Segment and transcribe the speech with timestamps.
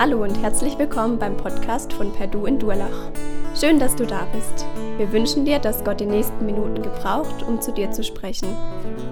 [0.00, 3.12] Hallo und herzlich willkommen beim Podcast von Perdu in Durlach.
[3.54, 4.64] Schön, dass du da bist.
[4.96, 8.48] Wir wünschen dir, dass Gott die nächsten Minuten gebraucht, um zu dir zu sprechen.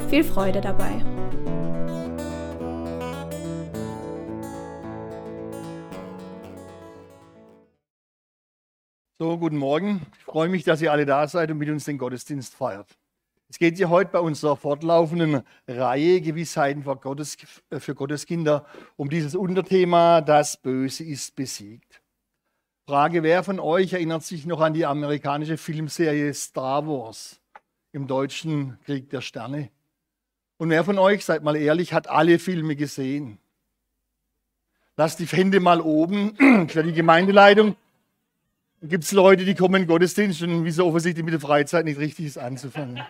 [0.09, 1.05] Viel Freude dabei.
[9.19, 10.07] So, guten Morgen.
[10.17, 12.97] Ich freue mich, dass ihr alle da seid und mit uns den Gottesdienst feiert.
[13.51, 17.39] Es geht hier heute bei unserer fortlaufenden Reihe Gewissheiten für, Gottes,
[17.79, 18.67] für Gotteskinder
[18.97, 22.03] um dieses Unterthema Das Böse ist besiegt.
[22.87, 27.41] Frage, wer von euch erinnert sich noch an die amerikanische Filmserie Star Wars
[27.93, 29.71] im deutschen Krieg der Sterne?
[30.59, 33.39] Und wer von euch, seid mal ehrlich, hat alle Filme gesehen?
[34.99, 36.37] Lasst die Hände mal oben
[36.69, 37.77] für die Gemeindeleitung.
[38.83, 41.99] Gibt es Leute, die kommen in den Gottesdienst und wie offensichtlich mit der Freizeit nicht
[41.99, 43.01] richtig ist anzufangen?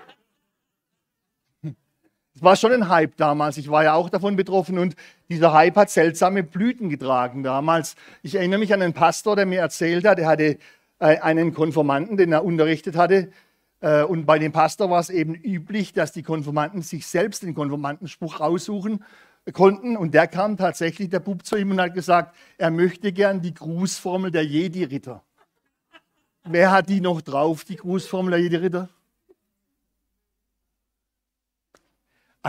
[2.38, 3.56] Es war schon ein Hype damals.
[3.56, 4.94] Ich war ja auch davon betroffen und
[5.28, 7.96] dieser Hype hat seltsame Blüten getragen damals.
[8.22, 10.58] Ich erinnere mich an einen Pastor, der mir erzählt hat, er hatte
[11.00, 13.32] äh, einen Konformanten, den er unterrichtet hatte.
[13.80, 17.56] Äh, und bei dem Pastor war es eben üblich, dass die Konformanten sich selbst den
[17.56, 19.04] Konformantenspruch raussuchen
[19.52, 19.96] konnten.
[19.96, 23.52] Und der kam tatsächlich, der Bub zu ihm und hat gesagt, er möchte gern die
[23.54, 25.24] Grußformel der Jedi-Ritter.
[26.44, 28.88] Wer hat die noch drauf, die Grußformel der Jedi-Ritter?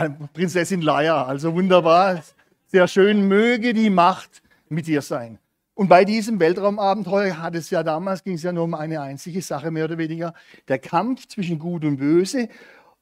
[0.08, 1.24] Prinzessin Leia.
[1.24, 2.22] Also wunderbar,
[2.66, 3.28] sehr schön.
[3.28, 5.38] Möge die Macht mit dir sein.
[5.74, 9.40] Und bei diesem Weltraumabenteuer hat es ja damals, ging es ja nur um eine einzige
[9.40, 10.34] Sache, mehr oder weniger.
[10.68, 12.48] Der Kampf zwischen Gut und Böse,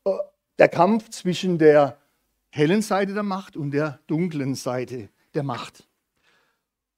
[0.05, 0.11] äh,
[0.59, 1.99] der Kampf zwischen der
[2.51, 5.89] hellen Seite der Macht und der dunklen Seite der Macht.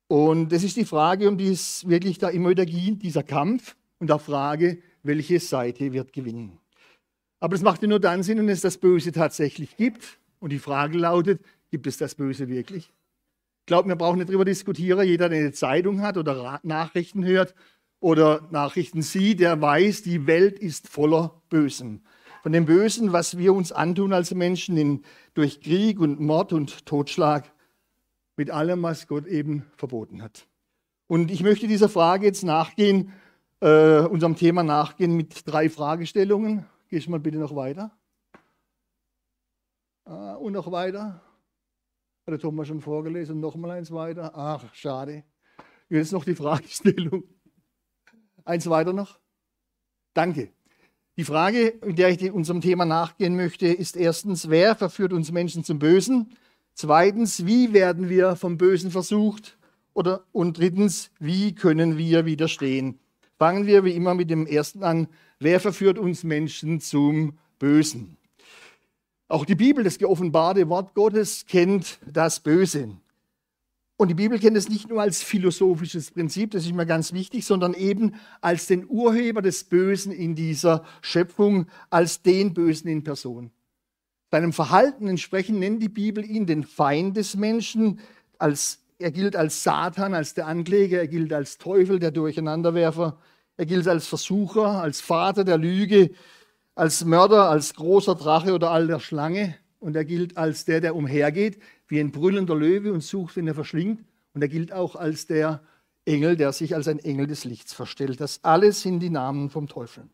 [0.06, 3.76] Und das ist die Frage, um die es wirklich da immer wieder geht, dieser Kampf
[3.98, 6.59] und der Frage, welche Seite wird gewinnen.
[7.40, 10.18] Aber es macht ja nur dann Sinn, wenn es das Böse tatsächlich gibt.
[10.38, 12.92] Und die Frage lautet, gibt es das Böse wirklich?
[13.60, 15.06] Ich glaube, wir brauchen nicht darüber diskutieren.
[15.06, 17.54] Jeder, der eine Zeitung hat oder Nachrichten hört
[17.98, 22.02] oder Nachrichten sieht, der weiß, die Welt ist voller Bösen.
[22.42, 25.02] Von dem Bösen, was wir uns antun als Menschen in,
[25.34, 27.52] durch Krieg und Mord und Totschlag,
[28.36, 30.46] mit allem, was Gott eben verboten hat.
[31.06, 33.12] Und ich möchte dieser Frage jetzt nachgehen,
[33.60, 36.64] äh, unserem Thema nachgehen mit drei Fragestellungen.
[36.90, 37.96] Gehst mal bitte noch weiter.
[40.04, 41.22] Ah, und noch weiter.
[42.26, 43.36] Hat der Thomas schon vorgelesen.
[43.36, 44.32] Und noch mal eins weiter.
[44.34, 45.22] Ach, schade.
[45.88, 47.22] Jetzt noch die Fragestellung.
[48.44, 49.20] Eins weiter noch.
[50.14, 50.52] Danke.
[51.16, 55.62] Die Frage, in der ich unserem Thema nachgehen möchte, ist erstens, wer verführt uns Menschen
[55.62, 56.36] zum Bösen?
[56.74, 59.58] Zweitens, wie werden wir vom Bösen versucht?
[59.92, 62.98] Oder, und drittens, wie können wir widerstehen?
[63.38, 65.08] Fangen wir wie immer mit dem ersten an.
[65.42, 68.18] Wer verführt uns Menschen zum Bösen?
[69.26, 72.90] Auch die Bibel, das geoffenbarte Wort Gottes, kennt das Böse.
[73.96, 77.46] Und die Bibel kennt es nicht nur als philosophisches Prinzip, das ist mir ganz wichtig,
[77.46, 83.50] sondern eben als den Urheber des Bösen in dieser Schöpfung, als den Bösen in Person.
[84.30, 88.00] Seinem Verhalten entsprechend nennt die Bibel ihn den Feind des Menschen,
[88.38, 93.18] als er gilt als Satan, als der Ankläger, er gilt als Teufel, der Durcheinanderwerfer,
[93.60, 96.12] er gilt als Versucher, als Vater der Lüge,
[96.74, 99.54] als Mörder, als großer Drache oder alter Schlange.
[99.80, 103.54] Und er gilt als der, der umhergeht, wie ein brüllender Löwe und sucht, wenn er
[103.54, 104.02] verschlingt.
[104.32, 105.62] Und er gilt auch als der
[106.06, 108.18] Engel, der sich als ein Engel des Lichts verstellt.
[108.18, 110.04] Das alles sind die Namen vom Teufel.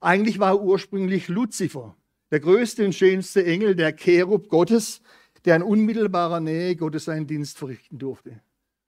[0.00, 1.94] Eigentlich war er ursprünglich Luzifer,
[2.30, 5.02] der größte und schönste Engel, der Cherub Gottes,
[5.44, 8.40] der in unmittelbarer Nähe Gottes seinen Dienst verrichten durfte.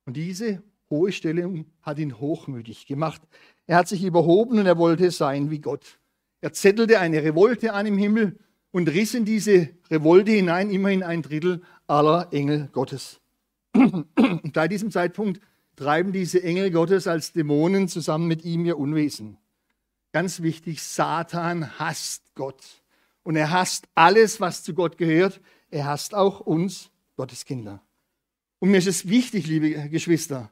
[0.06, 0.62] Und diese
[0.94, 3.20] hohe Stellung hat ihn hochmütig gemacht.
[3.66, 5.98] Er hat sich überhoben und er wollte sein wie Gott.
[6.40, 8.38] Er zettelte eine Revolte an im Himmel
[8.70, 13.20] und riss in diese Revolte hinein immerhin ein Drittel aller Engel Gottes.
[13.74, 15.40] Und seit diesem Zeitpunkt
[15.74, 19.38] treiben diese Engel Gottes als Dämonen zusammen mit ihm ihr Unwesen.
[20.12, 22.82] Ganz wichtig, Satan hasst Gott.
[23.24, 25.40] Und er hasst alles, was zu Gott gehört.
[25.70, 27.82] Er hasst auch uns, Gottes Kinder.
[28.60, 30.50] Und mir ist es wichtig, liebe Geschwister,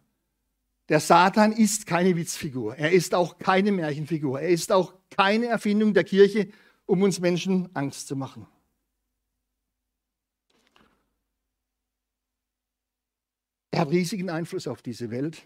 [0.92, 2.76] der Satan ist keine Witzfigur.
[2.76, 4.38] Er ist auch keine Märchenfigur.
[4.42, 6.48] Er ist auch keine Erfindung der Kirche,
[6.84, 8.46] um uns Menschen Angst zu machen.
[13.70, 15.40] Er hat riesigen Einfluss auf diese Welt.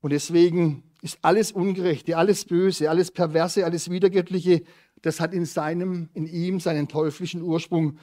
[0.00, 4.64] Und deswegen ist alles Ungerechte, alles Böse, alles Perverse, alles Wiedergöttliche,
[5.02, 8.00] das hat in seinem, in ihm seinen teuflischen Ursprung.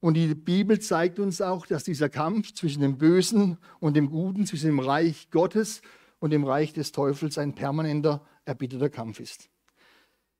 [0.00, 4.46] Und die Bibel zeigt uns auch, dass dieser Kampf zwischen dem Bösen und dem Guten,
[4.46, 5.82] zwischen dem Reich Gottes
[6.24, 9.50] und dem Reich des Teufels ein permanenter, erbitterter Kampf ist.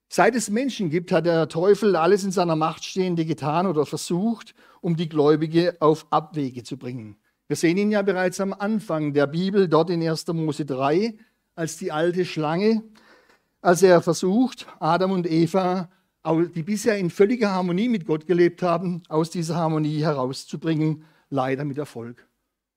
[0.09, 4.55] Seit es Menschen gibt, hat der Teufel alles in seiner Macht Stehende getan oder versucht,
[4.81, 7.19] um die Gläubige auf Abwege zu bringen.
[7.49, 10.27] Wir sehen ihn ja bereits am Anfang der Bibel, dort in 1.
[10.29, 11.19] Mose 3,
[11.55, 12.83] als die alte Schlange,
[13.61, 15.91] als er versucht, Adam und Eva,
[16.55, 21.77] die bisher in völliger Harmonie mit Gott gelebt haben, aus dieser Harmonie herauszubringen, leider mit
[21.77, 22.27] Erfolg.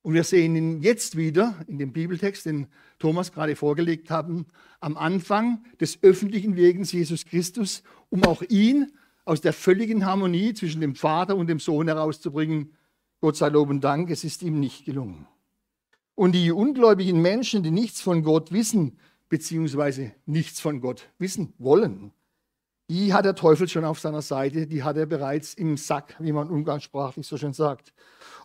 [0.01, 2.67] Und wir sehen ihn jetzt wieder in dem Bibeltext, den
[2.99, 4.45] Thomas gerade vorgelegt haben,
[4.79, 8.91] am Anfang des öffentlichen Wegens Jesus Christus, um auch ihn
[9.25, 12.73] aus der völligen Harmonie zwischen dem Vater und dem Sohn herauszubringen.
[13.19, 15.27] Gott sei Lob und Dank, es ist ihm nicht gelungen.
[16.15, 18.97] Und die ungläubigen Menschen, die nichts von Gott wissen,
[19.29, 22.13] beziehungsweise nichts von Gott wissen wollen,
[22.89, 26.31] die hat der Teufel schon auf seiner Seite, die hat er bereits im Sack, wie
[26.31, 27.93] man umgangssprachlich so schön sagt.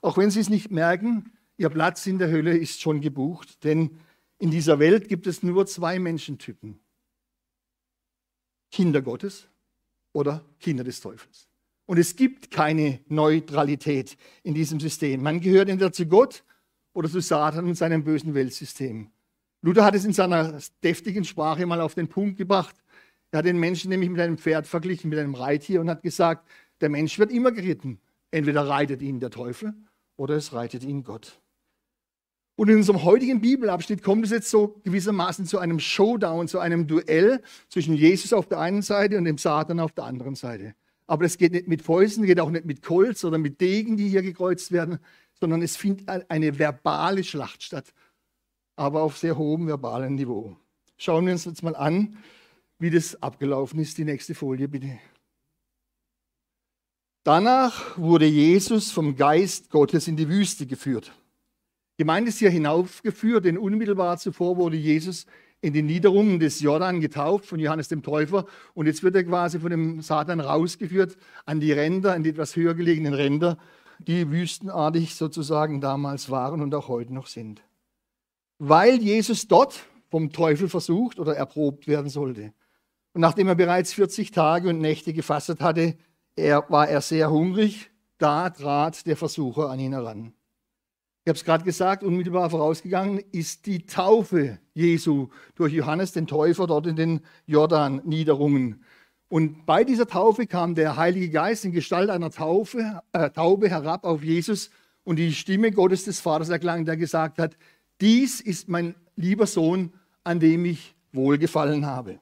[0.00, 1.32] Auch wenn sie es nicht merken,
[1.62, 3.99] ihr Platz in der Hölle ist schon gebucht, denn
[4.38, 6.81] in dieser Welt gibt es nur zwei Menschentypen.
[8.73, 9.49] Kinder Gottes
[10.12, 11.49] oder Kinder des Teufels.
[11.87, 15.23] Und es gibt keine Neutralität in diesem System.
[15.23, 16.43] Man gehört entweder zu Gott
[16.94, 19.11] oder zu Satan und seinem bösen Weltsystem.
[19.61, 22.75] Luther hat es in seiner deftigen Sprache mal auf den Punkt gebracht.
[23.31, 26.49] Er hat den Menschen nämlich mit einem Pferd verglichen, mit einem Reittier und hat gesagt,
[26.81, 28.00] der Mensch wird immer geritten.
[28.32, 29.75] Entweder reitet ihn der Teufel
[30.17, 31.42] oder es reitet ihn Gott.
[32.54, 36.87] Und in unserem heutigen Bibelabschnitt kommt es jetzt so gewissermaßen zu einem Showdown, zu einem
[36.87, 40.75] Duell zwischen Jesus auf der einen Seite und dem Satan auf der anderen Seite.
[41.06, 44.08] Aber es geht nicht mit Fäusten, geht auch nicht mit Kolz oder mit Degen, die
[44.08, 44.99] hier gekreuzt werden,
[45.40, 47.93] sondern es findet eine verbale Schlacht statt,
[48.76, 50.56] aber auf sehr hohem verbalen Niveau.
[50.96, 52.16] Schauen wir uns jetzt mal an,
[52.78, 53.99] wie das abgelaufen ist.
[53.99, 54.99] Die nächste Folie bitte.
[57.25, 61.12] Danach wurde Jesus vom Geist Gottes in die Wüste geführt.
[62.02, 65.25] Gemeint ist hier hinaufgeführt, denn unmittelbar zuvor wurde Jesus
[65.60, 68.44] in den Niederungen des Jordan getauft von Johannes dem Täufer
[68.75, 71.16] und jetzt wird er quasi von dem Satan rausgeführt
[71.46, 73.56] an die Ränder, an die etwas höher gelegenen Ränder,
[74.00, 77.62] die wüstenartig sozusagen damals waren und auch heute noch sind.
[78.58, 79.78] Weil Jesus dort
[80.10, 82.52] vom Teufel versucht oder erprobt werden sollte.
[83.12, 85.94] Und nachdem er bereits 40 Tage und Nächte gefastet hatte,
[86.34, 90.32] er, war er sehr hungrig, da trat der Versucher an ihn heran.
[91.25, 96.67] Ich habe es gerade gesagt, unmittelbar vorausgegangen ist die Taufe Jesu durch Johannes den Täufer
[96.67, 98.83] dort in den Jordan-Niederungen.
[99.29, 104.03] Und bei dieser Taufe kam der Heilige Geist in Gestalt einer Taufe, äh, Taube herab
[104.05, 104.71] auf Jesus
[105.05, 107.57] und die Stimme Gottes des Vaters erklang, der gesagt hat,
[108.01, 109.93] dies ist mein lieber Sohn,
[110.25, 112.19] an dem ich wohlgefallen habe.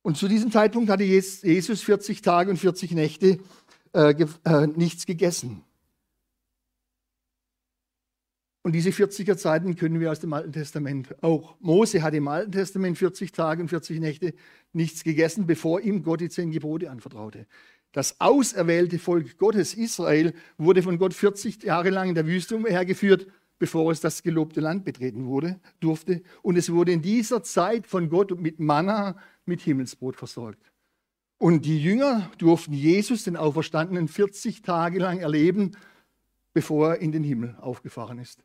[0.00, 3.40] Und zu diesem Zeitpunkt hatte Jesus 40 Tage und 40 Nächte
[3.92, 4.14] äh,
[4.44, 5.64] äh, nichts gegessen.
[8.64, 11.54] Und diese 40er Zeiten können wir aus dem Alten Testament auch.
[11.60, 14.32] Mose hat im Alten Testament 40 Tage und 40 Nächte
[14.72, 17.46] nichts gegessen, bevor ihm Gott die zehn Gebote anvertraute.
[17.92, 23.26] Das auserwählte Volk Gottes, Israel, wurde von Gott 40 Jahre lang in der Wüste umhergeführt,
[23.58, 26.22] bevor es das gelobte Land betreten wurde, durfte.
[26.40, 30.72] Und es wurde in dieser Zeit von Gott mit Manna, mit Himmelsbrot versorgt.
[31.36, 35.72] Und die Jünger durften Jesus, den Auferstandenen, 40 Tage lang erleben,
[36.54, 38.42] bevor er in den Himmel aufgefahren ist.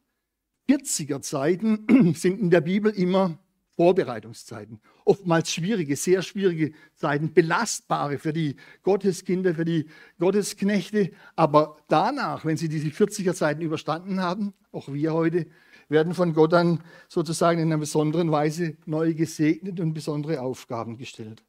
[0.69, 3.39] 40er Zeiten sind in der Bibel immer
[3.75, 4.79] Vorbereitungszeiten.
[5.03, 9.85] Oftmals schwierige, sehr schwierige Zeiten, belastbare für die Gotteskinder, für die
[10.19, 11.11] Gottesknechte.
[11.35, 15.47] Aber danach, wenn sie diese 40er Zeiten überstanden haben, auch wir heute,
[15.87, 21.43] werden von Gott dann sozusagen in einer besonderen Weise neu gesegnet und besondere Aufgaben gestellt.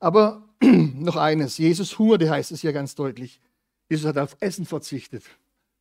[0.00, 3.42] Aber noch eines, Jesus hungerte, heißt es ja ganz deutlich.
[3.90, 5.24] Jesus hat auf Essen verzichtet.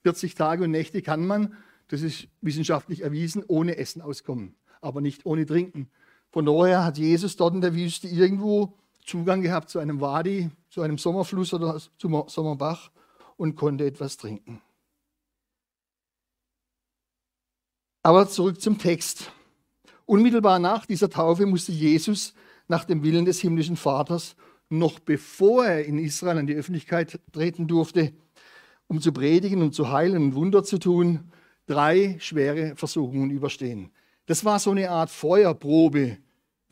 [0.03, 1.55] 40 Tage und Nächte kann man
[1.88, 5.89] das ist wissenschaftlich erwiesen, ohne Essen auskommen, aber nicht ohne Trinken.
[6.29, 8.74] Von daher hat Jesus dort in der Wüste irgendwo
[9.06, 12.91] Zugang gehabt zu einem Wadi, zu einem Sommerfluss oder zum Sommerbach
[13.38, 14.62] und konnte etwas trinken.
[18.03, 19.32] Aber zurück zum Text.
[20.06, 22.34] Unmittelbar nach dieser Taufe musste Jesus
[22.67, 24.36] nach dem Willen des himmlischen Vaters,
[24.70, 28.13] noch bevor er in Israel an die Öffentlichkeit treten durfte,
[28.88, 31.32] um zu predigen und zu heilen und Wunder zu tun,
[31.67, 33.91] drei schwere Versuchungen überstehen.
[34.25, 36.17] Das war so eine Art Feuerprobe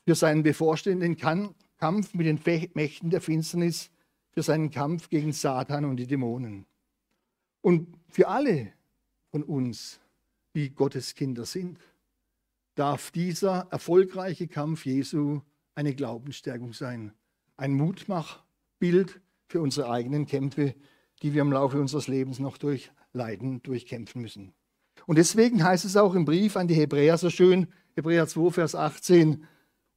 [0.03, 2.39] für seinen bevorstehenden Kampf mit den
[2.73, 3.91] Mächten der Finsternis,
[4.31, 6.65] für seinen Kampf gegen Satan und die Dämonen.
[7.61, 8.73] Und für alle
[9.31, 9.99] von uns,
[10.53, 11.79] die Gottes Kinder sind,
[12.75, 15.41] darf dieser erfolgreiche Kampf Jesu
[15.75, 17.13] eine Glaubensstärkung sein.
[17.57, 20.75] Ein Mutmachbild für unsere eigenen Kämpfe,
[21.21, 24.53] die wir im Laufe unseres Lebens noch durchleiden, durchkämpfen müssen.
[25.05, 28.75] Und deswegen heißt es auch im Brief an die Hebräer so schön, Hebräer 2, Vers
[28.75, 29.45] 18,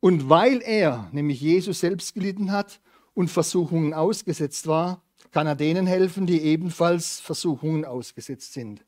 [0.00, 2.80] und weil er, nämlich Jesus selbst gelitten hat
[3.14, 5.02] und Versuchungen ausgesetzt war,
[5.32, 8.84] kann er denen helfen, die ebenfalls Versuchungen ausgesetzt sind.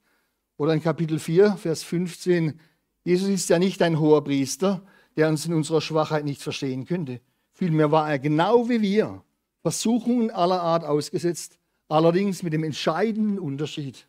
[0.57, 2.61] Oder in Kapitel 4, Vers 15,
[3.03, 4.83] Jesus ist ja nicht ein hoher Priester,
[5.17, 7.21] der uns in unserer Schwachheit nicht verstehen könnte.
[7.53, 9.25] Vielmehr war er genau wie wir,
[9.63, 14.07] Versuchungen aller Art ausgesetzt, allerdings mit dem entscheidenden Unterschied,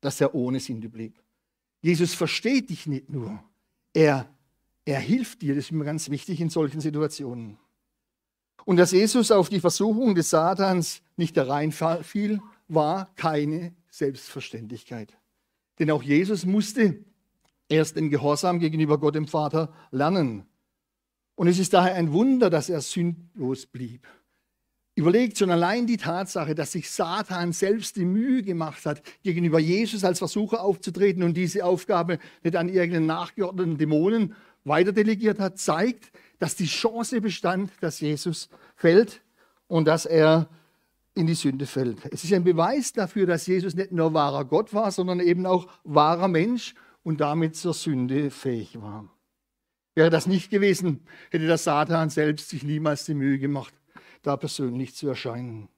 [0.00, 1.20] dass er ohne Sünde blieb.
[1.80, 3.42] Jesus versteht dich nicht nur,
[3.92, 4.28] er,
[4.84, 7.58] er hilft dir, das ist mir ganz wichtig in solchen Situationen.
[8.64, 15.16] Und dass Jesus auf die Versuchung des Satans nicht hereinfiel, war keine Selbstverständlichkeit.
[15.78, 17.02] Denn auch Jesus musste
[17.68, 20.46] erst den Gehorsam gegenüber Gott dem Vater lernen.
[21.34, 24.06] Und es ist daher ein Wunder, dass er sündlos blieb.
[24.98, 30.02] Überlegt schon allein die Tatsache, dass sich Satan selbst die Mühe gemacht hat, gegenüber Jesus
[30.02, 36.56] als Versucher aufzutreten und diese Aufgabe nicht an irgendeinen nachgeordneten Dämonen weiterdelegiert hat, zeigt, dass
[36.56, 39.22] die Chance bestand, dass Jesus fällt
[39.68, 40.48] und dass er
[41.14, 42.04] in die Sünde fällt.
[42.10, 45.68] Es ist ein Beweis dafür, dass Jesus nicht nur wahrer Gott war, sondern eben auch
[45.84, 46.74] wahrer Mensch
[47.04, 49.08] und damit zur Sünde fähig war.
[49.94, 53.72] Wäre das nicht gewesen, hätte der Satan selbst sich niemals die Mühe gemacht,
[54.22, 55.68] da persönlich zu erscheinen.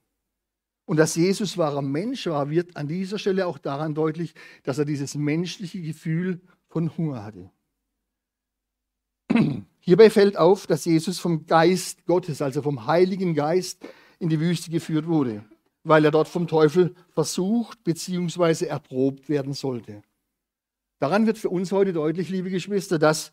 [0.87, 4.85] Und dass Jesus wahrer Mensch war, wird an dieser Stelle auch daran deutlich, dass er
[4.85, 7.51] dieses menschliche Gefühl von Hunger hatte.
[9.81, 13.85] Hierbei fällt auf, dass Jesus vom Geist Gottes, also vom Heiligen Geist,
[14.19, 15.45] in die Wüste geführt wurde,
[15.85, 18.67] weil er dort vom Teufel versucht bzw.
[18.67, 20.03] erprobt werden sollte.
[20.99, 23.33] Daran wird für uns heute deutlich, liebe Geschwister, dass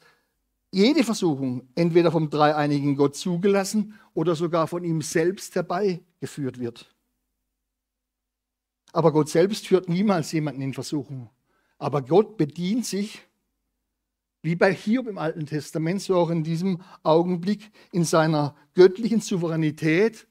[0.77, 6.93] jede Versuchung entweder vom dreieinigen Gott zugelassen oder sogar von ihm selbst herbeigeführt wird.
[8.93, 11.31] Aber Gott selbst führt niemals jemanden in Versuchung.
[11.79, 13.27] Aber Gott bedient sich,
[14.43, 20.27] wie bei Hiob im Alten Testament, so auch in diesem Augenblick, in seiner göttlichen Souveränität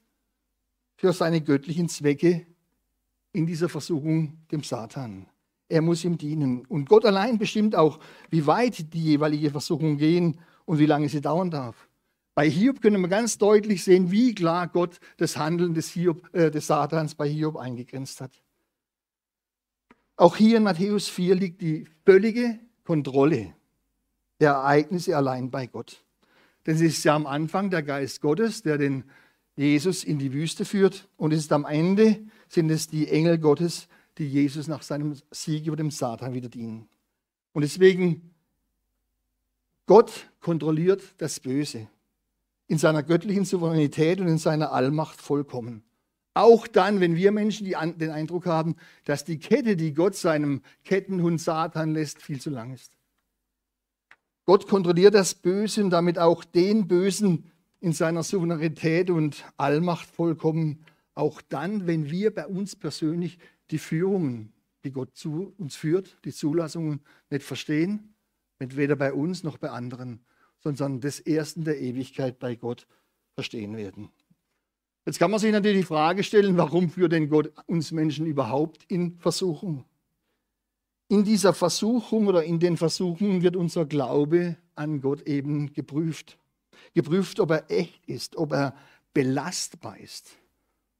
[0.95, 2.47] für seine göttlichen Zwecke
[3.33, 5.27] in dieser Versuchung dem Satan.
[5.69, 6.65] Er muss ihm dienen.
[6.65, 11.21] Und Gott allein bestimmt auch, wie weit die jeweilige Versuchung gehen und wie lange sie
[11.21, 11.87] dauern darf.
[12.35, 16.51] Bei Hiob können wir ganz deutlich sehen, wie klar Gott das Handeln des, Hiob, äh,
[16.51, 18.31] des Satans bei Hiob eingegrenzt hat.
[20.15, 23.53] Auch hier in Matthäus 4 liegt die völlige Kontrolle
[24.39, 26.03] der Ereignisse allein bei Gott.
[26.65, 29.03] Denn es ist ja am Anfang der Geist Gottes, der den
[29.55, 31.07] Jesus in die Wüste führt.
[31.17, 35.67] Und es ist am Ende sind es die Engel Gottes, die Jesus nach seinem Sieg
[35.67, 36.87] über den Satan wieder dienen.
[37.53, 38.33] Und deswegen,
[39.85, 41.87] Gott kontrolliert das Böse
[42.67, 45.83] in seiner göttlichen Souveränität und in seiner Allmacht vollkommen.
[46.33, 51.41] Auch dann, wenn wir Menschen den Eindruck haben, dass die Kette, die Gott seinem Kettenhund
[51.41, 52.93] Satan lässt, viel zu lang ist.
[54.45, 60.85] Gott kontrolliert das Böse und damit auch den Bösen in seiner Souveränität und Allmacht vollkommen.
[61.15, 63.39] Auch dann, wenn wir bei uns persönlich
[63.71, 68.15] die Führungen, die Gott zu uns führt, die Zulassungen nicht verstehen,
[68.59, 70.21] weder bei uns noch bei anderen,
[70.59, 72.87] sondern des Ersten der Ewigkeit bei Gott
[73.35, 74.09] verstehen werden.
[75.05, 78.83] Jetzt kann man sich natürlich die Frage stellen, warum führt denn Gott uns Menschen überhaupt
[78.89, 79.85] in Versuchung?
[81.07, 86.37] In dieser Versuchung oder in den Versuchungen wird unser Glaube an Gott eben geprüft.
[86.93, 88.75] Geprüft, ob er echt ist, ob er
[89.13, 90.35] belastbar ist.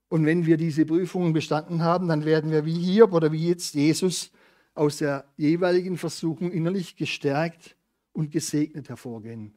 [0.08, 3.74] Und wenn wir diese Prüfungen bestanden haben, dann werden wir wie hier oder wie jetzt
[3.74, 4.30] Jesus
[4.74, 7.76] aus der jeweiligen Versuchung innerlich gestärkt
[8.12, 9.54] und gesegnet hervorgehen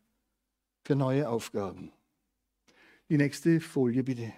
[0.84, 1.92] für neue Aufgaben.
[3.10, 4.34] Die nächste Folie bitte.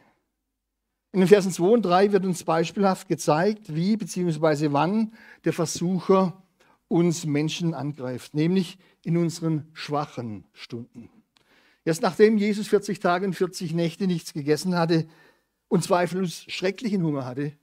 [1.13, 4.71] In den Versen 2 und 3 wird uns beispielhaft gezeigt, wie bzw.
[4.71, 5.13] wann
[5.45, 6.43] der Versucher
[6.87, 11.09] uns Menschen angreift, nämlich in unseren schwachen Stunden.
[11.85, 15.05] Erst nachdem Jesus 40 Tage und 40 Nächte nichts gegessen hatte,
[15.73, 17.53] und zweifellos schrecklichen Hunger hatte,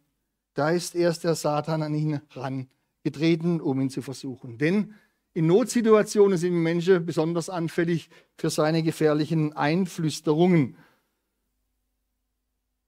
[0.55, 4.59] da ist erst der Satan an ihn herangetreten, um ihn zu versuchen.
[4.59, 4.95] Denn
[5.33, 10.77] in Notsituationen sind Menschen besonders anfällig für seine gefährlichen Einflüsterungen.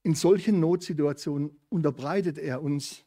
[0.02, 3.04] In solchen Notsituationen unterbreitet er uns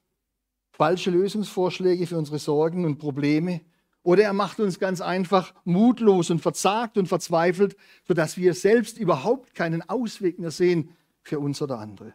[0.72, 3.60] falsche Lösungsvorschläge für unsere Sorgen und Probleme.
[4.04, 7.76] Oder er macht uns ganz einfach mutlos und verzagt und verzweifelt,
[8.08, 10.96] sodass wir selbst überhaupt keinen Ausweg mehr sehen
[11.26, 12.14] für uns oder andere.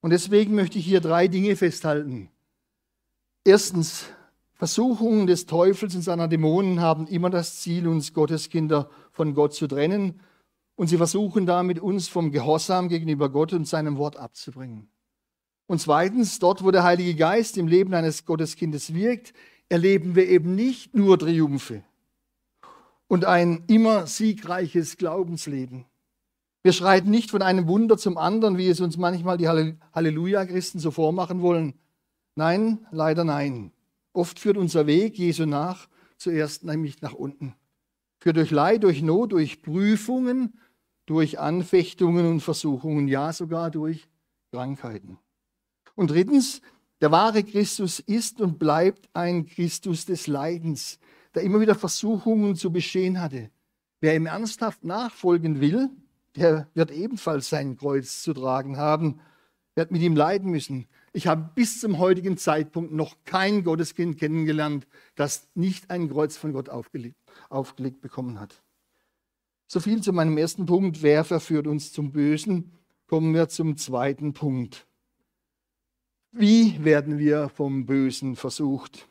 [0.00, 2.30] Und deswegen möchte ich hier drei Dinge festhalten.
[3.44, 4.06] Erstens,
[4.54, 9.66] Versuchungen des Teufels und seiner Dämonen haben immer das Ziel, uns Gotteskinder von Gott zu
[9.66, 10.20] trennen.
[10.76, 14.88] Und sie versuchen damit, uns vom Gehorsam gegenüber Gott und seinem Wort abzubringen.
[15.66, 19.32] Und zweitens, dort, wo der Heilige Geist im Leben eines Gotteskindes wirkt,
[19.68, 21.82] erleben wir eben nicht nur Triumphe
[23.06, 25.86] und ein immer siegreiches Glaubensleben,
[26.64, 30.90] wir schreiten nicht von einem Wunder zum anderen, wie es uns manchmal die Halleluja-Christen so
[30.90, 31.74] vormachen wollen.
[32.36, 33.70] Nein, leider nein.
[34.14, 37.54] Oft führt unser Weg Jesu nach zuerst nämlich nach unten.
[38.18, 40.58] Führt durch Leid, durch Not, durch Prüfungen,
[41.04, 44.08] durch Anfechtungen und Versuchungen, ja sogar durch
[44.50, 45.18] Krankheiten.
[45.94, 46.62] Und drittens,
[47.02, 50.98] der wahre Christus ist und bleibt ein Christus des Leidens,
[51.34, 53.50] der immer wieder Versuchungen zu bestehen hatte.
[54.00, 55.90] Wer ihm ernsthaft nachfolgen will,
[56.36, 59.20] der wird ebenfalls sein Kreuz zu tragen haben,
[59.74, 60.86] wird mit ihm leiden müssen.
[61.12, 66.52] Ich habe bis zum heutigen Zeitpunkt noch kein Gotteskind kennengelernt, das nicht ein Kreuz von
[66.52, 67.16] Gott aufgelegt,
[67.48, 68.62] aufgelegt bekommen hat.
[69.66, 71.02] So viel zu meinem ersten Punkt.
[71.02, 72.72] Wer verführt uns zum Bösen?
[73.06, 74.86] Kommen wir zum zweiten Punkt.
[76.32, 79.08] Wie werden wir vom Bösen versucht?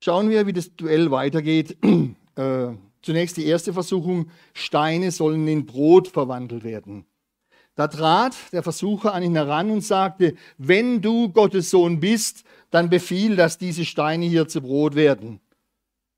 [0.00, 1.76] Schauen wir, wie das Duell weitergeht.
[2.38, 4.30] Äh, zunächst die erste Versuchung.
[4.54, 7.04] Steine sollen in Brot verwandelt werden.
[7.74, 12.90] Da trat der Versucher an ihn heran und sagte, wenn du Gottes Sohn bist, dann
[12.90, 15.40] befiehl, dass diese Steine hier zu Brot werden.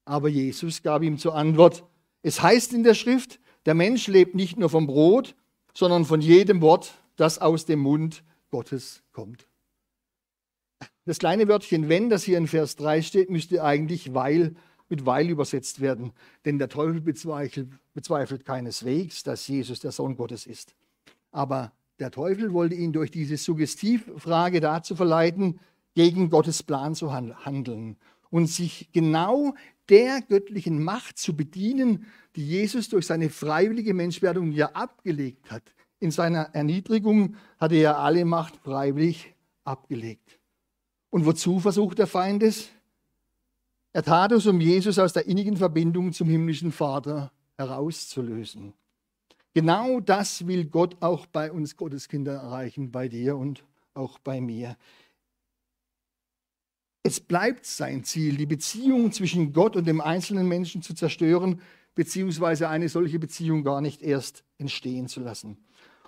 [0.07, 1.85] Aber Jesus gab ihm zur Antwort,
[2.23, 5.35] es heißt in der Schrift, der Mensch lebt nicht nur vom Brot,
[5.75, 9.47] sondern von jedem Wort, das aus dem Mund Gottes kommt.
[11.05, 14.55] Das kleine Wörtchen wenn, das hier in Vers 3 steht, müsste eigentlich weil
[14.91, 16.13] mit weil übersetzt werden.
[16.45, 20.75] Denn der Teufel bezweifelt, bezweifelt keineswegs, dass Jesus der Sohn Gottes ist.
[21.31, 25.59] Aber der Teufel wollte ihn durch diese Suggestivfrage dazu verleiten,
[25.95, 27.97] gegen Gottes Plan zu handeln
[28.31, 29.55] und sich genau
[29.89, 32.07] der göttlichen Macht zu bedienen,
[32.37, 35.63] die Jesus durch seine freiwillige Menschwerdung ja abgelegt hat.
[35.99, 40.39] In seiner Erniedrigung hatte er alle Macht freiwillig abgelegt.
[41.11, 42.69] Und wozu versucht der Feind es?
[43.93, 48.73] Er tat es, um Jesus aus der innigen Verbindung zum himmlischen Vater herauszulösen.
[49.53, 54.77] Genau das will Gott auch bei uns Gotteskinder erreichen, bei dir und auch bei mir.
[57.03, 61.61] Es bleibt sein Ziel, die Beziehung zwischen Gott und dem einzelnen Menschen zu zerstören,
[61.97, 65.57] beziehungsweise eine solche Beziehung gar nicht erst entstehen zu lassen.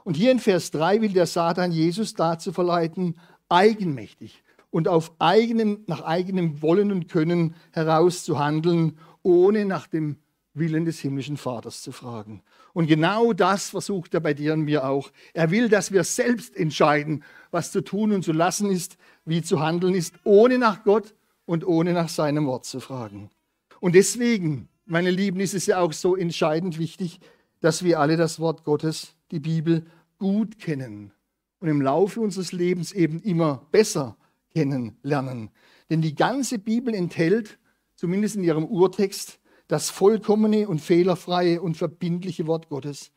[0.05, 3.19] Und hier in Vers 3 will der Satan Jesus dazu verleiten,
[3.49, 4.43] eigenmächtig
[4.73, 10.17] und auf eigenem, nach eigenem Wollen und Können heraus zu handeln, ohne nach dem
[10.55, 12.43] Willen des himmlischen Vaters zu fragen.
[12.73, 15.13] Und genau das versucht er bei dir und mir auch.
[15.35, 19.61] Er will, dass wir selbst entscheiden, was zu tun und zu lassen ist, wie zu
[19.61, 23.31] handeln ist, ohne nach Gott und ohne nach seinem Wort zu fragen.
[23.79, 27.21] Und deswegen, meine Lieben, ist es ja auch so entscheidend wichtig,
[27.61, 29.85] dass wir alle das Wort Gottes, die Bibel,
[30.19, 31.13] gut kennen
[31.61, 34.17] und im Laufe unseres Lebens eben immer besser
[34.55, 35.51] kennenlernen.
[35.91, 37.59] Denn die ganze Bibel enthält,
[37.97, 39.39] zumindest in ihrem Urtext,
[39.69, 43.11] das vollkommene und fehlerfreie und verbindliche Wort Gottes.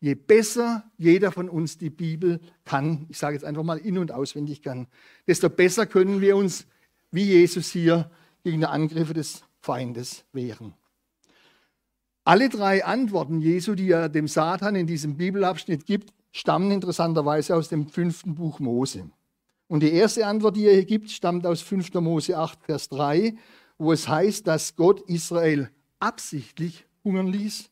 [0.00, 4.12] Je besser jeder von uns die Bibel kann, ich sage jetzt einfach mal in und
[4.12, 4.86] auswendig kann,
[5.26, 6.66] desto besser können wir uns,
[7.10, 8.10] wie Jesus hier,
[8.44, 10.74] gegen die Angriffe des Feindes wehren.
[12.24, 17.68] Alle drei Antworten Jesu, die er dem Satan in diesem Bibelabschnitt gibt, stammen interessanterweise aus
[17.68, 19.10] dem fünften Buch Mose.
[19.68, 21.92] Und die erste Antwort, die er hier gibt, stammt aus 5.
[21.94, 23.36] Mose 8, Vers 3,
[23.76, 27.70] wo es heißt, dass Gott Israel absichtlich hungern ließ,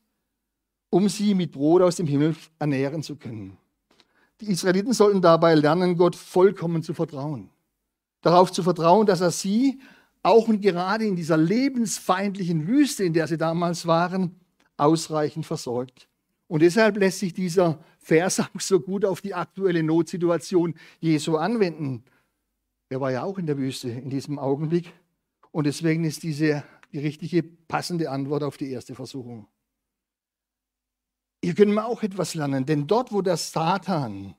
[0.90, 3.56] um sie mit Brot aus dem Himmel ernähren zu können.
[4.40, 7.48] Die Israeliten sollten dabei lernen, Gott vollkommen zu vertrauen.
[8.20, 9.80] Darauf zu vertrauen, dass er sie
[10.22, 14.38] auch und gerade in dieser lebensfeindlichen Wüste, in der sie damals waren,
[14.76, 16.08] ausreichend versorgt.
[16.48, 22.04] Und deshalb lässt sich dieser Vers auch so gut auf die aktuelle Notsituation Jesu anwenden.
[22.88, 24.92] Er war ja auch in der Wüste in diesem Augenblick.
[25.50, 29.48] Und deswegen ist diese die richtige, passende Antwort auf die erste Versuchung.
[31.42, 34.34] Hier können wir auch etwas lernen, denn dort, wo der Satan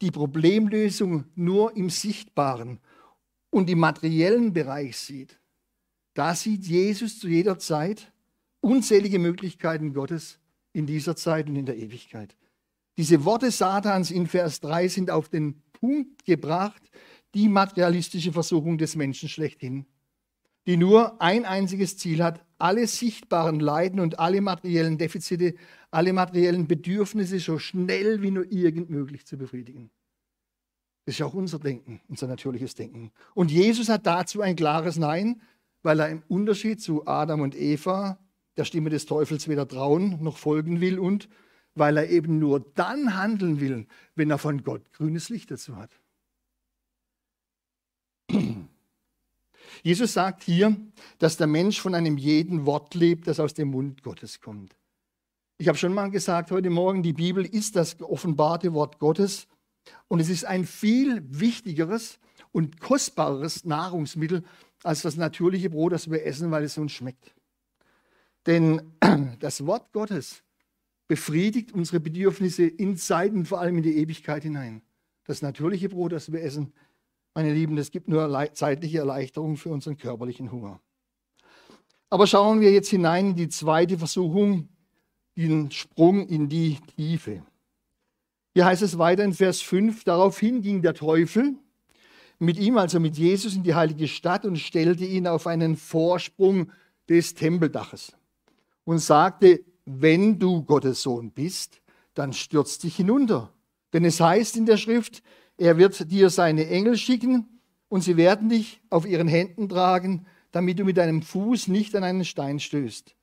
[0.00, 2.80] die Problemlösung nur im sichtbaren
[3.50, 5.38] und im materiellen Bereich sieht,
[6.14, 8.12] da sieht Jesus zu jeder Zeit
[8.60, 10.38] unzählige Möglichkeiten Gottes
[10.74, 12.36] in dieser Zeit und in der Ewigkeit.
[12.98, 16.82] Diese Worte Satans in Vers 3 sind auf den Punkt gebracht,
[17.32, 19.86] die materialistische Versuchung des Menschen schlechthin
[20.66, 25.54] die nur ein einziges Ziel hat, alle sichtbaren Leiden und alle materiellen Defizite,
[25.90, 29.90] alle materiellen Bedürfnisse so schnell wie nur irgend möglich zu befriedigen.
[31.04, 33.12] Das ist auch unser Denken, unser natürliches Denken.
[33.34, 35.42] Und Jesus hat dazu ein klares Nein,
[35.82, 38.18] weil er im Unterschied zu Adam und Eva
[38.56, 41.28] der Stimme des Teufels weder trauen noch folgen will und
[41.74, 45.90] weil er eben nur dann handeln will, wenn er von Gott grünes Licht dazu hat.
[49.82, 50.76] Jesus sagt hier,
[51.18, 54.76] dass der Mensch von einem jeden Wort lebt, das aus dem Mund Gottes kommt.
[55.58, 59.46] Ich habe schon mal gesagt heute Morgen, die Bibel ist das offenbarte Wort Gottes
[60.08, 62.18] und es ist ein viel wichtigeres
[62.50, 64.42] und kostbareres Nahrungsmittel
[64.82, 67.34] als das natürliche Brot, das wir essen, weil es uns schmeckt.
[68.46, 68.92] Denn
[69.40, 70.42] das Wort Gottes
[71.06, 74.82] befriedigt unsere Bedürfnisse in Zeit und vor allem in die Ewigkeit hinein.
[75.24, 76.72] Das natürliche Brot, das wir essen,
[77.34, 80.80] meine Lieben, das gibt nur zeitliche Erleichterung für unseren körperlichen Hunger.
[82.10, 84.68] Aber schauen wir jetzt hinein in die zweite Versuchung,
[85.36, 87.42] den Sprung in die Tiefe.
[88.52, 91.56] Hier heißt es weiter in Vers 5, daraufhin ging der Teufel
[92.38, 96.70] mit ihm, also mit Jesus, in die heilige Stadt und stellte ihn auf einen Vorsprung
[97.08, 98.16] des Tempeldaches
[98.84, 101.80] und sagte, wenn du Gottes Sohn bist,
[102.14, 103.52] dann stürz dich hinunter.
[103.92, 105.22] Denn es heißt in der Schrift,
[105.56, 110.78] er wird dir seine Engel schicken und sie werden dich auf ihren Händen tragen, damit
[110.78, 113.14] du mit deinem Fuß nicht an einen Stein stößt.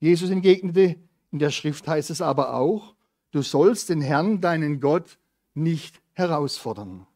[0.00, 0.96] Jesus entgegnete,
[1.30, 2.94] in der Schrift heißt es aber auch,
[3.30, 5.18] du sollst den Herrn, deinen Gott,
[5.54, 7.06] nicht herausfordern.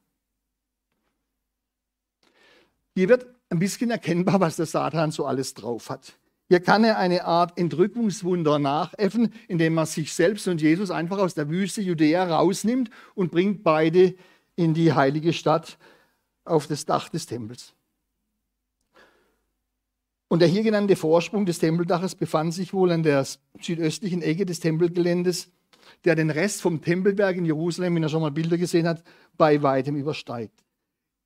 [2.94, 6.18] Hier wird ein bisschen erkennbar, was der Satan so alles drauf hat.
[6.52, 11.32] Hier kann er eine Art Entrückungswunder nachäffen, indem er sich selbst und Jesus einfach aus
[11.32, 14.14] der Wüste Judäa rausnimmt und bringt beide
[14.54, 15.78] in die heilige Stadt
[16.44, 17.72] auf das Dach des Tempels.
[20.28, 23.26] Und der hier genannte Vorsprung des Tempeldaches befand sich wohl an der
[23.58, 25.50] südöstlichen Ecke des Tempelgeländes,
[26.04, 29.02] der den Rest vom Tempelberg in Jerusalem, wenn er schon mal Bilder gesehen hat,
[29.38, 30.62] bei weitem übersteigt.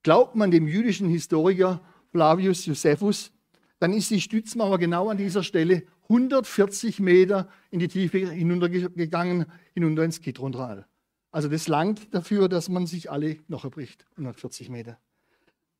[0.04, 1.80] Glaubt man dem jüdischen Historiker
[2.12, 3.32] Flavius Josephus,
[3.78, 10.04] dann ist die Stützmauer genau an dieser Stelle 140 Meter in die Tiefe hinuntergegangen, hinunter
[10.04, 10.86] ins Kidrontal.
[11.30, 14.98] Also das langt dafür, dass man sich alle Knochen bricht, 140 Meter.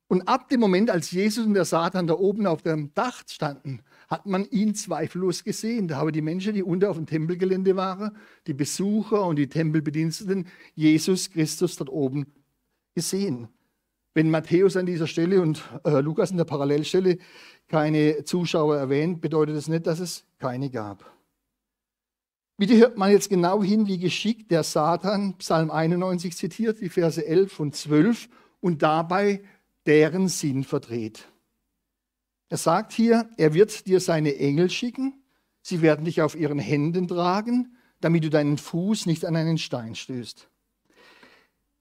[0.08, 3.82] Und ab dem Moment, als Jesus und der Satan da oben auf dem Dach standen,
[4.08, 5.88] hat man ihn zweifellos gesehen.
[5.88, 10.46] Da haben die Menschen, die unter auf dem Tempelgelände waren, die Besucher und die Tempelbediensteten,
[10.74, 12.26] Jesus Christus dort oben
[12.94, 13.48] gesehen.
[14.16, 17.18] Wenn Matthäus an dieser Stelle und äh, Lukas in der Parallelstelle
[17.68, 21.04] keine Zuschauer erwähnt, bedeutet das nicht, dass es keine gab.
[22.56, 27.22] Bitte hört man jetzt genau hin, wie geschickt der Satan Psalm 91 zitiert, die Verse
[27.26, 29.44] 11 und 12, und dabei
[29.84, 31.28] deren Sinn verdreht.
[32.48, 35.22] Er sagt hier, er wird dir seine Engel schicken,
[35.60, 39.94] sie werden dich auf ihren Händen tragen, damit du deinen Fuß nicht an einen Stein
[39.94, 40.48] stößt.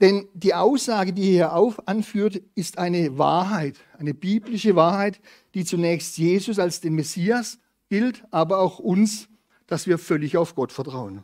[0.02, 5.22] Denn die Aussage, die er hier auf anführt, ist eine Wahrheit, eine biblische Wahrheit,
[5.54, 9.30] die zunächst Jesus als den Messias gilt, aber auch uns,
[9.68, 11.24] dass wir völlig auf Gott vertrauen.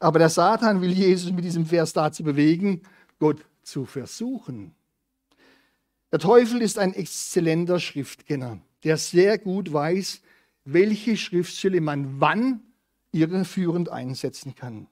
[0.00, 2.82] Aber der Satan will Jesus mit diesem Vers dazu bewegen,
[3.20, 4.74] Gott zu versuchen.
[6.10, 10.20] Der Teufel ist ein exzellenter Schriftkenner, der sehr gut weiß,
[10.64, 12.62] welche Schriftstelle man wann
[13.12, 14.88] irreführend einsetzen kann.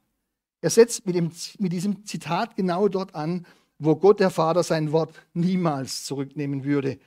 [0.61, 3.47] Er setzt mit, dem, mit diesem Zitat genau dort an,
[3.79, 6.99] wo Gott der Vater sein Wort niemals zurücknehmen würde,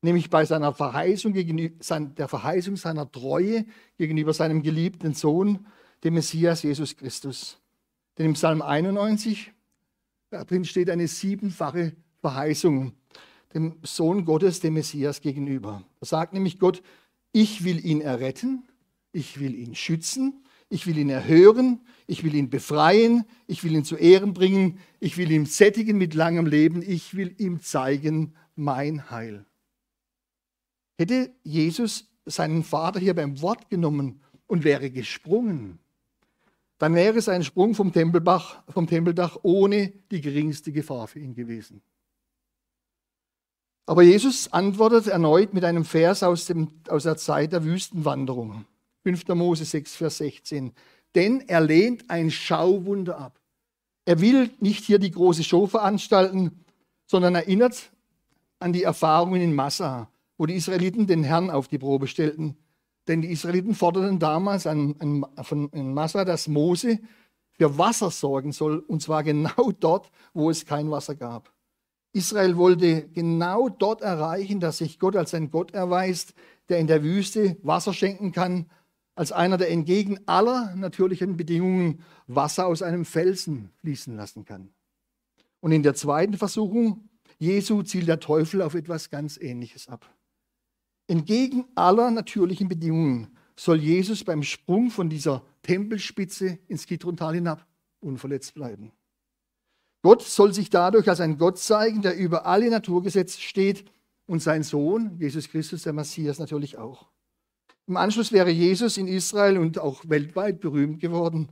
[0.00, 3.66] nämlich bei seiner Verheißung der Verheißung seiner Treue
[3.98, 5.66] gegenüber seinem geliebten Sohn,
[6.04, 7.58] dem Messias Jesus Christus.
[8.16, 9.52] Denn im Psalm 91,
[10.30, 12.94] da drin steht eine siebenfache Verheißung
[13.54, 15.82] dem Sohn Gottes, dem Messias gegenüber.
[15.98, 16.82] Da sagt nämlich Gott,
[17.32, 18.64] ich will ihn erretten,
[19.12, 23.84] ich will ihn schützen, ich will ihn erhören, ich will ihn befreien, ich will ihn
[23.84, 29.10] zu Ehren bringen, ich will ihn sättigen mit langem Leben, ich will ihm zeigen mein
[29.10, 29.44] Heil.
[30.96, 35.80] Hätte Jesus seinen Vater hier beim Wort genommen und wäre gesprungen,
[36.78, 41.34] dann wäre es ein Sprung vom, Tempelbach, vom Tempeldach ohne die geringste Gefahr für ihn
[41.34, 41.82] gewesen.
[43.86, 48.64] Aber Jesus antwortet erneut mit einem Vers aus, dem, aus der Zeit der Wüstenwanderung.
[49.02, 49.28] 5.
[49.28, 50.72] Mose 6, Vers 16.
[51.14, 53.40] Denn er lehnt ein Schauwunder ab.
[54.04, 56.64] Er will nicht hier die große Show veranstalten,
[57.06, 57.90] sondern erinnert
[58.58, 62.56] an die Erfahrungen in Massa, wo die Israeliten den Herrn auf die Probe stellten.
[63.08, 67.00] Denn die Israeliten forderten damals an, an, von Massa, dass Mose
[67.52, 71.52] für Wasser sorgen soll, und zwar genau dort, wo es kein Wasser gab.
[72.12, 76.34] Israel wollte genau dort erreichen, dass sich Gott als ein Gott erweist,
[76.68, 78.66] der in der Wüste Wasser schenken kann,
[79.14, 84.70] als einer, der entgegen aller natürlichen Bedingungen Wasser aus einem Felsen fließen lassen kann.
[85.60, 90.14] Und in der zweiten Versuchung Jesu zielt der Teufel auf etwas ganz Ähnliches ab.
[91.08, 97.66] Entgegen aller natürlichen Bedingungen soll Jesus beim Sprung von dieser Tempelspitze ins Kidrontal hinab
[98.00, 98.92] unverletzt bleiben.
[100.02, 103.84] Gott soll sich dadurch als ein Gott zeigen, der über alle Naturgesetze steht
[104.26, 107.08] und sein Sohn, Jesus Christus, der Messias, natürlich auch.
[107.90, 111.48] Im Anschluss wäre Jesus in Israel und auch weltweit berühmt geworden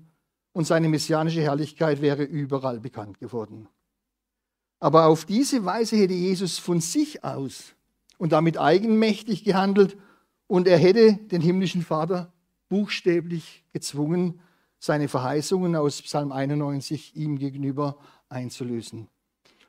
[0.52, 3.66] und seine messianische Herrlichkeit wäre überall bekannt geworden.
[4.78, 7.74] Aber auf diese Weise hätte Jesus von sich aus
[8.18, 9.96] und damit eigenmächtig gehandelt
[10.46, 12.32] und er hätte den himmlischen Vater
[12.68, 14.38] buchstäblich gezwungen,
[14.78, 17.98] seine Verheißungen aus Psalm 91 ihm gegenüber
[18.28, 19.08] einzulösen.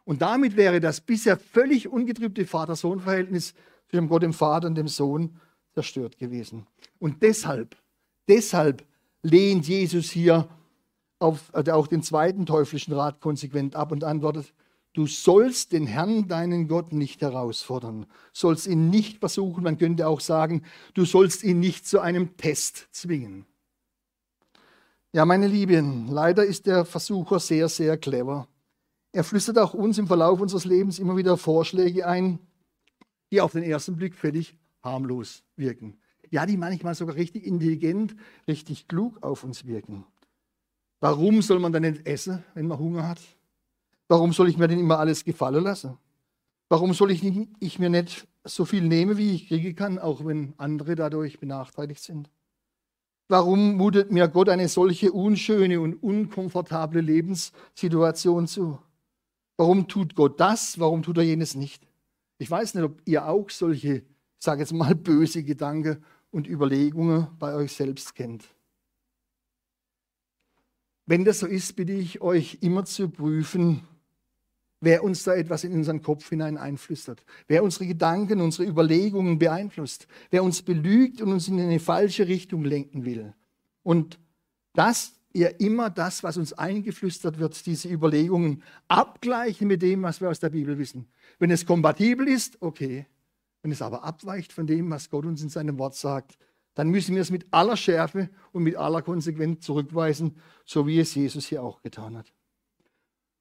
[0.05, 3.55] Und damit wäre das bisher völlig ungetrübte Vater-Sohn-Verhältnis
[3.89, 5.39] zwischen Gott dem Vater und dem Sohn
[5.73, 6.67] zerstört gewesen.
[6.99, 7.75] Und deshalb,
[8.27, 8.86] deshalb
[9.21, 10.47] lehnt Jesus hier
[11.19, 14.53] auf, also auch den zweiten teuflischen Rat konsequent ab und antwortet,
[14.93, 20.21] du sollst den Herrn, deinen Gott, nicht herausfordern, sollst ihn nicht versuchen, man könnte auch
[20.21, 23.45] sagen, du sollst ihn nicht zu einem Test zwingen.
[25.12, 28.47] Ja, meine Lieben, leider ist der Versucher sehr, sehr clever.
[29.12, 32.38] Er flüstert auch uns im Verlauf unseres Lebens immer wieder Vorschläge ein,
[33.32, 35.98] die auf den ersten Blick völlig harmlos wirken.
[36.32, 38.15] Ja, die manchmal sogar richtig intelligent,
[38.48, 40.06] richtig klug auf uns wirken.
[41.00, 43.22] Warum soll man dann nicht essen, wenn man Hunger hat?
[44.08, 45.98] Warum soll ich mir denn immer alles gefallen lassen?
[46.68, 50.26] Warum soll ich, nicht, ich mir nicht so viel nehmen, wie ich kriegen kann, auch
[50.26, 52.30] wenn andere dadurch benachteiligt sind?
[53.28, 58.80] Warum mutet mir Gott eine solche unschöne und unkomfortable Lebenssituation zu?
[59.58, 60.80] Warum tut Gott das?
[60.80, 61.88] Warum tut er jenes nicht?
[62.39, 64.04] Ich weiß nicht, ob ihr auch solche,
[64.39, 68.45] ich sage jetzt mal, böse Gedanken und Überlegungen bei euch selbst kennt.
[71.06, 73.82] Wenn das so ist, bitte ich euch immer zu prüfen,
[74.80, 80.08] wer uns da etwas in unseren Kopf hinein einflüstert, wer unsere Gedanken, unsere Überlegungen beeinflusst,
[80.30, 83.34] wer uns belügt und uns in eine falsche Richtung lenken will.
[83.84, 84.19] Und
[84.73, 90.30] dass ihr immer das, was uns eingeflüstert wird, diese Überlegungen abgleichen mit dem, was wir
[90.30, 91.10] aus der Bibel wissen.
[91.39, 93.06] Wenn es kompatibel ist, okay.
[93.62, 96.38] Wenn es aber abweicht von dem, was Gott uns in seinem Wort sagt,
[96.76, 101.13] dann müssen wir es mit aller Schärfe und mit aller Konsequenz zurückweisen, so wie es
[101.13, 102.32] Jesus hier auch getan hat.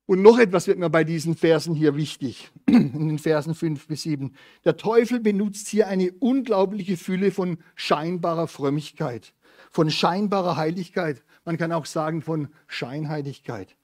[0.07, 4.03] Und noch etwas wird mir bei diesen Versen hier wichtig, in den Versen 5 bis
[4.03, 4.35] 7.
[4.65, 9.35] Der Teufel benutzt hier eine unglaubliche Fülle von scheinbarer Frömmigkeit,
[9.71, 11.23] von scheinbarer Heiligkeit.
[11.45, 13.77] Man kann auch sagen von Scheinheiligkeit.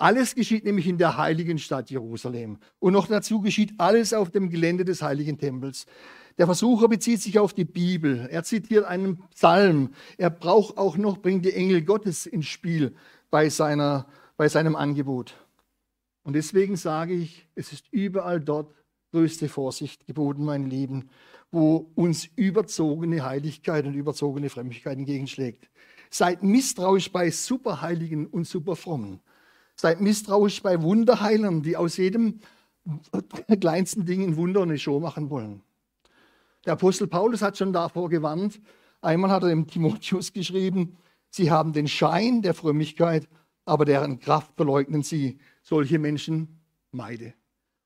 [0.00, 2.56] Alles geschieht nämlich in der heiligen Stadt Jerusalem.
[2.78, 5.84] Und noch dazu geschieht alles auf dem Gelände des heiligen Tempels.
[6.38, 8.26] Der Versucher bezieht sich auf die Bibel.
[8.30, 9.90] Er zitiert einen Psalm.
[10.16, 12.94] Er braucht auch noch, bringt die Engel Gottes ins Spiel
[13.30, 14.06] bei, seiner,
[14.38, 15.34] bei seinem Angebot.
[16.22, 18.74] Und deswegen sage ich, es ist überall dort
[19.12, 21.10] größte Vorsicht geboten, meine Lieben,
[21.52, 25.68] wo uns überzogene Heiligkeit und überzogene Frömmigkeit entgegenschlägt.
[26.08, 29.20] Seid misstrauisch bei Superheiligen und Superfrommen.
[29.80, 32.40] Seid misstrauisch bei Wunderheilern, die aus jedem
[33.62, 35.62] kleinsten Ding ein Wunder und eine Show machen wollen.
[36.66, 38.60] Der Apostel Paulus hat schon davor gewarnt.
[39.00, 40.98] Einmal hat er dem Timotheus geschrieben,
[41.30, 43.26] sie haben den Schein der Frömmigkeit,
[43.64, 47.32] aber deren Kraft verleugnen sie solche Menschen meide.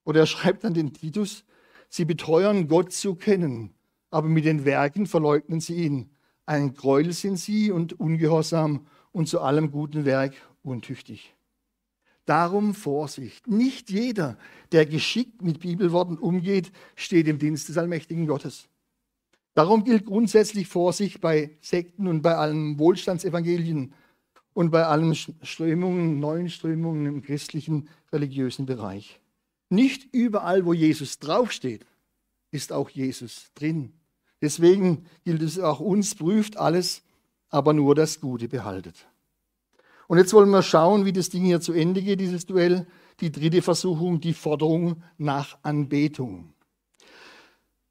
[0.02, 1.44] Oder er schreibt an den Titus,
[1.88, 3.72] sie beteuern Gott zu kennen,
[4.10, 6.10] aber mit den Werken verleugnen sie ihn.
[6.44, 11.33] Ein Gräuel sind sie und ungehorsam und zu allem guten Werk untüchtig.
[12.26, 13.46] Darum Vorsicht.
[13.46, 14.38] Nicht jeder,
[14.72, 18.68] der geschickt mit Bibelworten umgeht, steht im Dienst des allmächtigen Gottes.
[19.54, 23.92] Darum gilt grundsätzlich Vorsicht bei Sekten und bei allen Wohlstandsevangelien
[24.52, 29.20] und bei allen Strömungen, neuen Strömungen im christlichen religiösen Bereich.
[29.68, 31.86] Nicht überall, wo Jesus draufsteht,
[32.50, 33.92] ist auch Jesus drin.
[34.40, 37.02] Deswegen gilt es auch uns, prüft alles,
[37.48, 39.06] aber nur das Gute behaltet.
[40.08, 42.86] Und jetzt wollen wir schauen, wie das Ding hier zu Ende geht, dieses Duell.
[43.20, 46.52] Die dritte Versuchung, die Forderung nach Anbetung.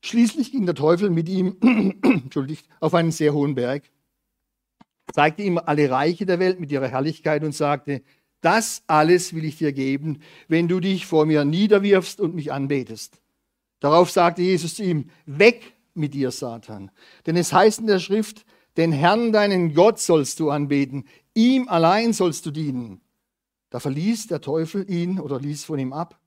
[0.02, 1.56] Schließlich ging der Teufel mit ihm
[2.04, 3.84] entschuldigt, auf einen sehr hohen Berg
[5.14, 8.02] zeigte ihm alle Reiche der Welt mit ihrer Herrlichkeit und sagte,
[8.42, 13.22] das alles will ich dir geben, wenn du dich vor mir niederwirfst und mich anbetest.
[13.80, 16.92] Darauf sagte Jesus zu ihm, weg mit dir, Satan.
[17.26, 18.46] Denn es heißt in der Schrift,
[18.78, 23.02] den Herrn, deinen Gott sollst du anbeten, ihm allein sollst du dienen.
[23.70, 26.20] Da verließ der Teufel ihn oder ließ von ihm ab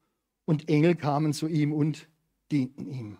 [0.44, 2.08] und Engel kamen zu ihm und
[2.50, 3.18] dienten ihm.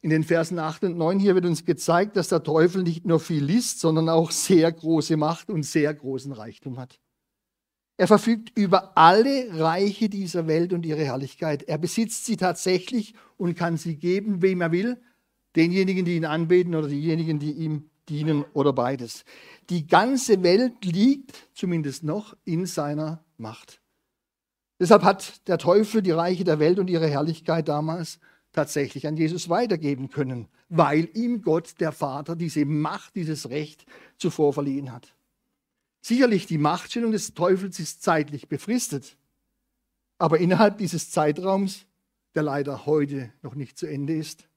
[0.00, 3.18] In den Versen 8 und 9 hier wird uns gezeigt, dass der Teufel nicht nur
[3.18, 7.00] viel liest, sondern auch sehr große Macht und sehr großen Reichtum hat.
[7.96, 11.64] Er verfügt über alle Reiche dieser Welt und ihre Herrlichkeit.
[11.64, 15.00] Er besitzt sie tatsächlich und kann sie geben, wem er will,
[15.58, 19.24] denjenigen, die ihn anbeten oder diejenigen, die ihm dienen oder beides.
[19.68, 23.80] Die ganze Welt liegt zumindest noch in seiner Macht.
[24.80, 28.20] Deshalb hat der Teufel die Reiche der Welt und ihre Herrlichkeit damals
[28.52, 33.84] tatsächlich an Jesus weitergeben können, weil ihm Gott, der Vater, diese Macht, dieses Recht
[34.16, 35.14] zuvor verliehen hat.
[36.00, 39.16] Sicherlich, die Machtstellung des Teufels ist zeitlich befristet,
[40.16, 41.84] aber innerhalb dieses Zeitraums
[42.34, 44.47] der leider heute noch nicht zu Ende ist,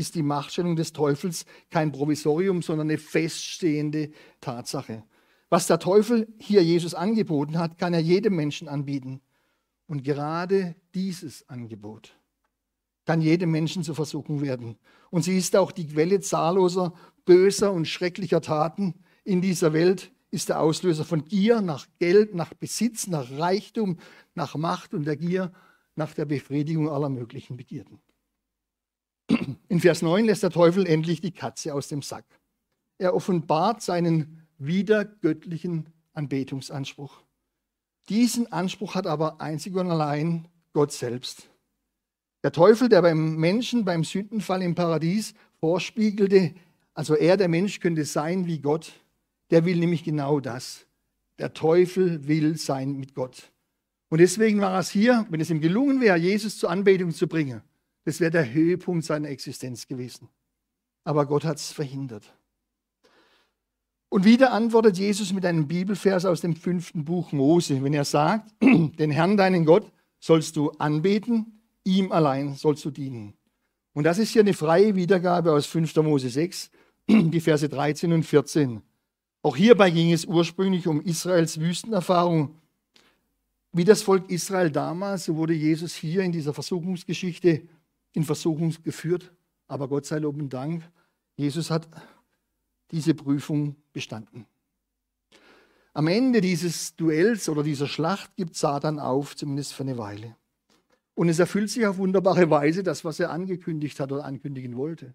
[0.00, 4.10] ist die Machtstellung des Teufels kein Provisorium, sondern eine feststehende
[4.40, 5.04] Tatsache.
[5.50, 9.20] Was der Teufel hier Jesus angeboten hat, kann er jedem Menschen anbieten.
[9.86, 12.16] Und gerade dieses Angebot
[13.04, 14.78] kann jedem Menschen zur Versuchung werden.
[15.10, 20.48] Und sie ist auch die Quelle zahlloser, böser und schrecklicher Taten in dieser Welt, ist
[20.48, 23.98] der Auslöser von Gier nach Geld, nach Besitz, nach Reichtum,
[24.34, 25.52] nach Macht und der Gier
[25.96, 27.98] nach der Befriedigung aller möglichen Begierden.
[29.68, 32.24] In Vers 9 lässt der Teufel endlich die Katze aus dem Sack.
[32.98, 37.22] Er offenbart seinen wiedergöttlichen Anbetungsanspruch.
[38.08, 41.48] Diesen Anspruch hat aber einzig und allein Gott selbst.
[42.42, 46.54] Der Teufel, der beim Menschen beim Sündenfall im Paradies vorspiegelte,
[46.94, 48.92] also er, der Mensch, könnte sein wie Gott,
[49.50, 50.86] der will nämlich genau das.
[51.38, 53.52] Der Teufel will sein mit Gott.
[54.08, 57.62] Und deswegen war es hier, wenn es ihm gelungen wäre, Jesus zur Anbetung zu bringen,
[58.04, 60.28] das wäre der Höhepunkt seiner Existenz gewesen.
[61.04, 62.32] Aber Gott hat es verhindert.
[64.08, 68.50] Und wieder antwortet Jesus mit einem Bibelvers aus dem fünften Buch Mose, wenn er sagt,
[68.60, 73.34] den Herrn, deinen Gott, sollst du anbeten, ihm allein sollst du dienen.
[73.92, 75.94] Und das ist hier eine freie Wiedergabe aus 5.
[75.96, 76.70] Mose 6,
[77.08, 78.82] die Verse 13 und 14.
[79.42, 82.56] Auch hierbei ging es ursprünglich um Israels Wüstenerfahrung.
[83.72, 87.62] Wie das Volk Israel damals, so wurde Jesus hier in dieser Versuchungsgeschichte
[88.12, 89.32] in Versuchung geführt.
[89.68, 90.82] Aber Gott sei Lob und Dank,
[91.36, 91.88] Jesus hat
[92.90, 94.46] diese Prüfung bestanden.
[95.92, 100.36] Am Ende dieses Duells oder dieser Schlacht gibt Satan auf, zumindest für eine Weile.
[101.14, 105.14] Und es erfüllt sich auf wunderbare Weise das, was er angekündigt hat oder ankündigen wollte.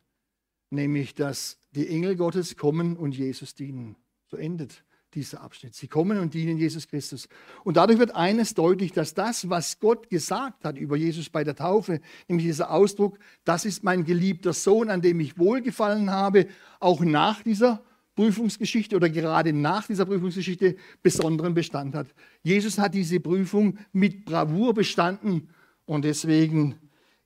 [0.70, 3.96] Nämlich, dass die Engel Gottes kommen und Jesus dienen.
[4.28, 4.84] So endet
[5.16, 5.74] dieser Abschnitt.
[5.74, 7.28] Sie kommen und dienen Jesus Christus.
[7.64, 11.56] Und dadurch wird eines deutlich, dass das, was Gott gesagt hat über Jesus bei der
[11.56, 16.48] Taufe, nämlich dieser Ausdruck, das ist mein geliebter Sohn, an dem ich wohlgefallen habe,
[16.80, 17.82] auch nach dieser
[18.16, 22.08] Prüfungsgeschichte oder gerade nach dieser Prüfungsgeschichte besonderen Bestand hat.
[22.44, 25.50] Jesus hat diese Prüfung mit Bravour bestanden
[25.86, 26.76] und deswegen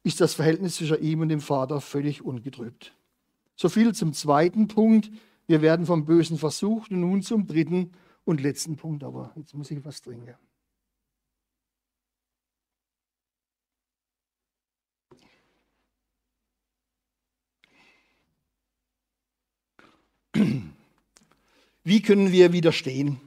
[0.04, 2.94] ist das Verhältnis zwischen ihm und dem Vater völlig ungetrübt.
[3.56, 5.12] So viel zum zweiten Punkt.
[5.50, 6.92] Wir werden vom Bösen versucht.
[6.92, 7.92] Und nun zum dritten
[8.24, 9.04] und letzten Punkt.
[9.04, 10.36] Aber jetzt muss ich was trinken.
[21.84, 23.20] Wie können wir widerstehen?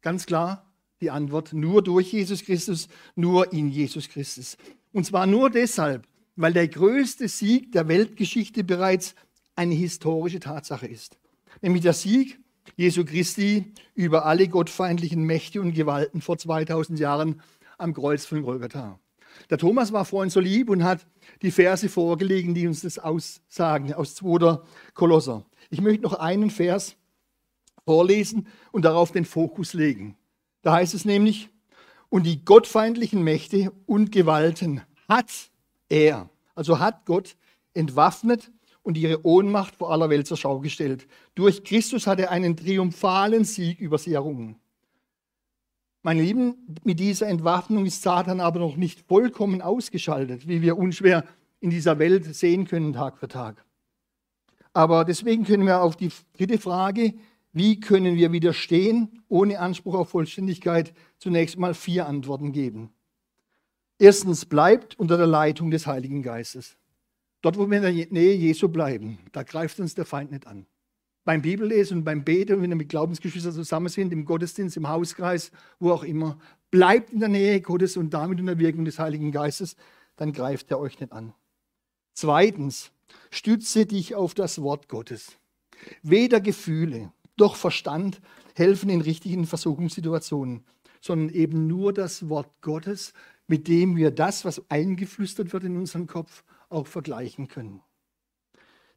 [0.00, 4.56] Ganz klar die Antwort, nur durch Jesus Christus, nur in Jesus Christus.
[4.92, 6.06] Und zwar nur deshalb,
[6.36, 9.16] weil der größte Sieg der Weltgeschichte bereits
[9.56, 11.18] eine historische Tatsache ist
[11.64, 12.38] nämlich der Sieg
[12.76, 17.40] Jesu Christi über alle gottfeindlichen Mächte und Gewalten vor 2000 Jahren
[17.78, 19.00] am Kreuz von Golgatha.
[19.50, 21.06] Der Thomas war vorhin so lieb und hat
[21.42, 24.60] die Verse vorgelegen, die uns das aussagen, aus 2.
[24.92, 25.44] Kolosser.
[25.70, 26.96] Ich möchte noch einen Vers
[27.84, 30.16] vorlesen und darauf den Fokus legen.
[30.62, 31.48] Da heißt es nämlich,
[32.10, 35.30] und die gottfeindlichen Mächte und Gewalten hat
[35.88, 37.36] er, also hat Gott
[37.72, 38.52] entwaffnet
[38.84, 41.08] und ihre Ohnmacht vor aller Welt zur Schau gestellt.
[41.34, 44.56] Durch Christus hat er einen triumphalen Sieg über sie errungen.
[46.02, 51.24] Meine Lieben, mit dieser Entwaffnung ist Satan aber noch nicht vollkommen ausgeschaltet, wie wir unschwer
[51.60, 53.64] in dieser Welt sehen können Tag für Tag.
[54.74, 57.14] Aber deswegen können wir auf die dritte Frage,
[57.52, 62.90] wie können wir widerstehen, ohne Anspruch auf Vollständigkeit, zunächst mal vier Antworten geben.
[63.98, 66.76] Erstens, bleibt unter der Leitung des Heiligen Geistes.
[67.44, 70.64] Dort, wo wir in der Nähe Jesu bleiben, da greift uns der Feind nicht an.
[71.26, 75.50] Beim Bibellesen und beim Beten, wenn wir mit Glaubensgeschwistern zusammen sind, im Gottesdienst, im Hauskreis,
[75.78, 76.38] wo auch immer,
[76.70, 79.76] bleibt in der Nähe Gottes und damit in der Wirkung des Heiligen Geistes,
[80.16, 81.34] dann greift er euch nicht an.
[82.14, 82.92] Zweitens,
[83.30, 85.36] stütze dich auf das Wort Gottes.
[86.02, 88.22] Weder Gefühle doch Verstand
[88.54, 90.64] helfen in richtigen Versuchungssituationen,
[91.02, 93.12] sondern eben nur das Wort Gottes,
[93.48, 96.42] mit dem wir das, was eingeflüstert wird in unseren Kopf,
[96.74, 97.82] auch vergleichen können.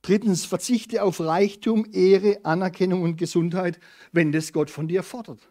[0.02, 3.80] Drittens, verzichte auf Reichtum, Ehre, Anerkennung und Gesundheit,
[4.12, 5.50] wenn das Gott von dir fordert.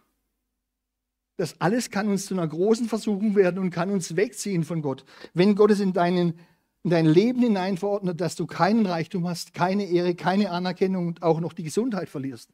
[1.36, 5.04] Das alles kann uns zu einer großen Versuchung werden und kann uns wegziehen von Gott.
[5.34, 6.38] Wenn Gott es in, deinen,
[6.82, 11.22] in dein Leben hinein verordnet, dass du keinen Reichtum hast, keine Ehre, keine Anerkennung und
[11.22, 12.50] auch noch die Gesundheit verlierst,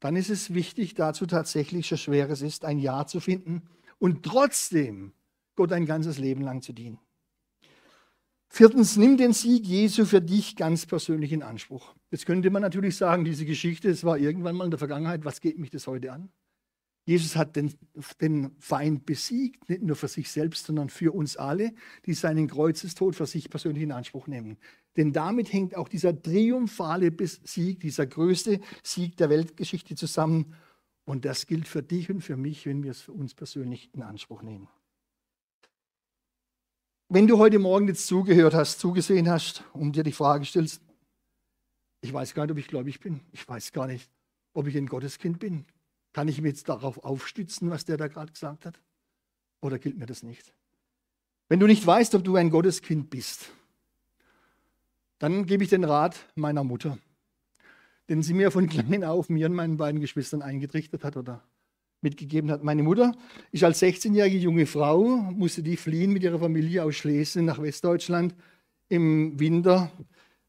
[0.00, 3.62] dann ist es wichtig, dazu tatsächlich, so schwer es ist, ein Ja zu finden
[3.98, 5.12] und trotzdem
[5.56, 6.98] Gott ein ganzes Leben lang zu dienen.
[8.48, 11.94] Viertens, nimm den Sieg Jesu für dich ganz persönlich in Anspruch.
[12.10, 15.40] Jetzt könnte man natürlich sagen, diese Geschichte, es war irgendwann mal in der Vergangenheit, was
[15.40, 16.30] geht mich das heute an?
[17.04, 17.72] Jesus hat den,
[18.20, 21.72] den Feind besiegt, nicht nur für sich selbst, sondern für uns alle,
[22.04, 24.58] die seinen Kreuzestod für sich persönlich in Anspruch nehmen.
[24.98, 27.10] Denn damit hängt auch dieser triumphale
[27.44, 30.54] Sieg, dieser größte Sieg der Weltgeschichte zusammen.
[31.06, 34.02] Und das gilt für dich und für mich, wenn wir es für uns persönlich in
[34.02, 34.68] Anspruch nehmen.
[37.10, 40.82] Wenn du heute Morgen jetzt zugehört hast, zugesehen hast und dir die Frage stellst,
[42.02, 44.10] ich weiß gar nicht, ob ich gläubig bin, ich weiß gar nicht,
[44.52, 45.64] ob ich ein Gotteskind bin,
[46.12, 48.78] kann ich mich jetzt darauf aufstützen, was der da gerade gesagt hat?
[49.62, 50.52] Oder gilt mir das nicht?
[51.48, 53.52] Wenn du nicht weißt, ob du ein Gotteskind bist,
[55.18, 56.98] dann gebe ich den Rat meiner Mutter,
[58.10, 61.42] den sie mir von klein auf mir und meinen beiden Geschwistern eingetrichtert hat oder
[62.00, 62.62] mitgegeben hat.
[62.62, 63.16] Meine Mutter
[63.50, 68.34] ist als 16-jährige junge Frau, musste die fliehen mit ihrer Familie aus Schlesien nach Westdeutschland
[68.88, 69.90] im Winter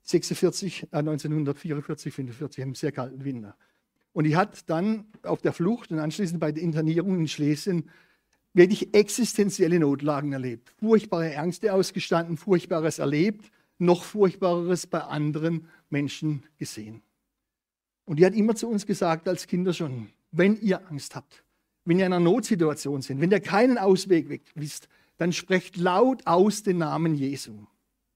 [0.04, 3.56] 46, äh 1944, 45, im sehr kalten Winter.
[4.14, 7.89] Und die hat dann auf der Flucht und anschließend bei der Internierung in Schlesien
[8.54, 10.74] wirklich existenzielle Notlagen erlebt.
[10.80, 17.02] Furchtbare Ängste ausgestanden, Furchtbares erlebt, noch Furchtbareres bei anderen Menschen gesehen.
[18.06, 21.44] Und die hat immer zu uns gesagt, als Kinder schon, wenn ihr Angst habt,
[21.86, 26.64] wenn ihr in einer Notsituation seid, wenn ihr keinen Ausweg wisst, dann sprecht laut aus
[26.64, 27.66] den Namen Jesu.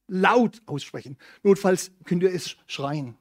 [0.07, 1.17] Laut aussprechen.
[1.43, 3.15] Notfalls könnt ihr es schreien.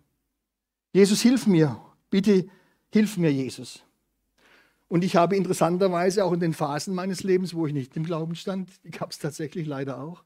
[0.92, 1.80] Jesus, hilf mir.
[2.10, 2.46] Bitte
[2.92, 3.82] Hilf mir, Jesus.
[4.88, 8.34] Und ich habe interessanterweise auch in den Phasen meines Lebens, wo ich nicht im Glauben
[8.34, 10.22] stand, die gab es tatsächlich leider auch,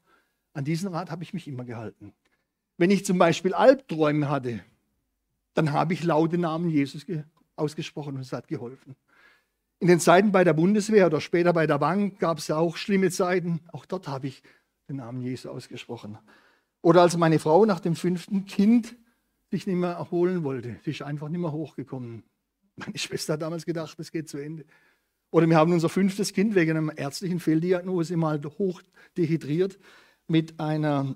[0.53, 2.13] an diesen Rat habe ich mich immer gehalten.
[2.77, 4.59] Wenn ich zum Beispiel Albträume hatte,
[5.53, 7.05] dann habe ich laute Namen Jesus
[7.57, 8.95] ausgesprochen und es hat geholfen.
[9.79, 12.77] In den Zeiten bei der Bundeswehr oder später bei der Bank gab es ja auch
[12.77, 13.59] schlimme Zeiten.
[13.71, 14.41] Auch dort habe ich
[14.89, 16.17] den Namen Jesus ausgesprochen.
[16.81, 18.95] Oder als meine Frau nach dem fünften Kind
[19.51, 20.77] sich nicht mehr erholen wollte.
[20.83, 22.23] Sie ist einfach nicht mehr hochgekommen.
[22.75, 24.65] Meine Schwester hat damals gedacht, es geht zu Ende.
[25.31, 28.81] Oder wir haben unser fünftes Kind wegen einer ärztlichen Fehldiagnose mal hoch
[29.17, 29.77] dehydriert
[30.27, 31.15] mit einer,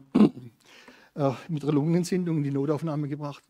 [1.16, 3.44] äh, mit einer Lungenentzündung in die Notaufnahme gebracht.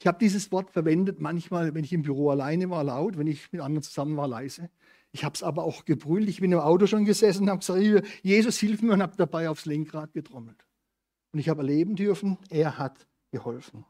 [0.00, 3.52] Ich habe dieses Wort verwendet, manchmal, wenn ich im Büro alleine war, laut, wenn ich
[3.52, 4.70] mit anderen zusammen war, leise.
[5.12, 6.28] Ich habe es aber auch gebrüllt.
[6.30, 9.50] Ich bin im Auto schon gesessen und habe gesagt, Jesus, hilf mir und habe dabei
[9.50, 10.64] aufs Lenkrad getrommelt.
[11.32, 13.84] Und ich habe erleben dürfen, er hat geholfen.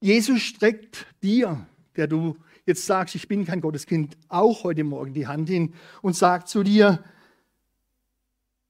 [0.00, 1.66] Jesus streckt dir,
[1.96, 5.72] der du jetzt sagst, ich bin kein Gotteskind, auch heute Morgen die Hand hin
[6.02, 7.02] und sagt zu dir,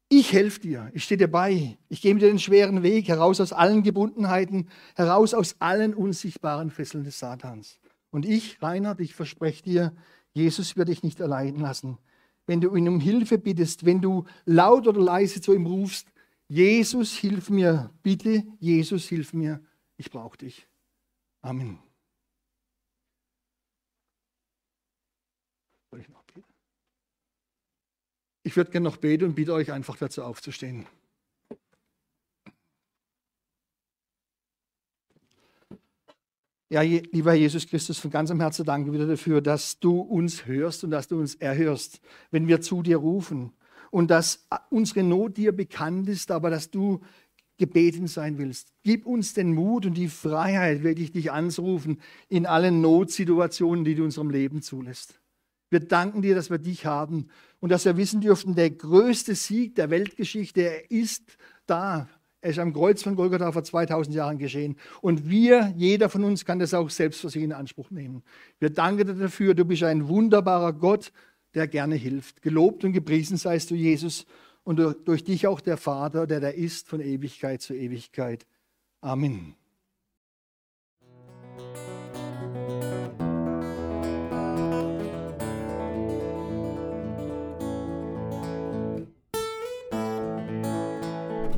[0.09, 3.53] ich helfe dir, ich stehe dir bei, ich gebe dir den schweren Weg heraus aus
[3.53, 7.81] allen Gebundenheiten, heraus aus allen unsichtbaren Fesseln des Satans.
[8.11, 9.97] Und ich, Reinhard, ich verspreche dir,
[10.33, 11.99] Jesus wird dich nicht allein lassen.
[12.47, 16.09] Wenn du ihn um Hilfe bittest, wenn du laut oder leise zu ihm rufst,
[16.49, 19.61] Jesus, hilf mir, bitte, Jesus, hilf mir,
[19.97, 20.69] ich brauche dich.
[21.43, 21.81] Amen.
[25.91, 26.55] Soll ich noch beten?
[28.47, 30.87] Ich würde gerne noch beten und bitte euch einfach dazu aufzustehen.
[36.69, 40.93] Ja, lieber Jesus Christus, von ganzem Herzen danke wieder dafür, dass du uns hörst und
[40.93, 43.53] dass du uns erhörst, wenn wir zu dir rufen
[43.91, 47.01] und dass unsere Not dir bekannt ist, aber dass du
[47.59, 48.73] gebeten sein willst.
[48.85, 54.05] Gib uns den Mut und die Freiheit, wirklich dich anzurufen in allen Notsituationen, die du
[54.05, 55.21] unserem Leben zulässt.
[55.69, 57.29] Wir danken dir, dass wir dich haben
[57.61, 61.37] und dass wir wissen dürften, der größte Sieg der Weltgeschichte, er ist
[61.67, 62.09] da.
[62.41, 64.77] Er ist am Kreuz von Golgatha vor 2000 Jahren geschehen.
[65.01, 68.23] Und wir, jeder von uns, kann das auch selbst für sich in Anspruch nehmen.
[68.61, 69.55] Wir danken dir dafür.
[69.55, 71.13] Du bist ein wunderbarer Gott,
[71.55, 72.43] der gerne hilft.
[72.43, 74.27] Gelobt und gepriesen seist du, Jesus
[74.63, 78.47] und durch dich auch der Vater, der da ist von Ewigkeit zu Ewigkeit.
[79.01, 79.55] Amen.